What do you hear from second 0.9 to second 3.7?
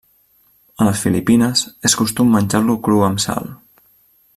Filipines és costum menjar-lo cru amb sal.